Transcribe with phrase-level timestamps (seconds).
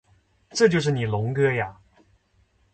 [0.49, 1.79] 这就是你龙哥呀